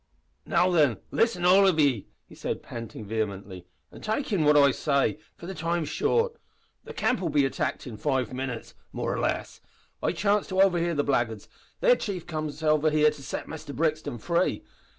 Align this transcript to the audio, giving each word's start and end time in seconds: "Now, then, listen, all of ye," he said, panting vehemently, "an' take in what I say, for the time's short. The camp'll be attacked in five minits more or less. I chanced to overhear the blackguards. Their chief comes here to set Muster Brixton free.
"Now, 0.47 0.71
then, 0.71 0.97
listen, 1.11 1.45
all 1.45 1.67
of 1.67 1.79
ye," 1.79 2.07
he 2.25 2.33
said, 2.33 2.63
panting 2.63 3.05
vehemently, 3.05 3.67
"an' 3.91 4.01
take 4.01 4.33
in 4.33 4.43
what 4.45 4.57
I 4.57 4.71
say, 4.71 5.19
for 5.35 5.45
the 5.45 5.53
time's 5.53 5.89
short. 5.89 6.37
The 6.85 6.91
camp'll 6.95 7.29
be 7.29 7.45
attacked 7.45 7.85
in 7.85 7.97
five 7.97 8.33
minits 8.33 8.73
more 8.91 9.13
or 9.13 9.19
less. 9.19 9.61
I 10.01 10.11
chanced 10.11 10.49
to 10.49 10.59
overhear 10.61 10.95
the 10.95 11.03
blackguards. 11.03 11.47
Their 11.81 11.95
chief 11.95 12.25
comes 12.25 12.61
here 12.61 12.79
to 13.11 13.21
set 13.21 13.47
Muster 13.47 13.73
Brixton 13.73 14.17
free. 14.17 14.63